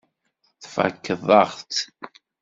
Tfakkeḍ-aɣ-tt. 0.61 1.77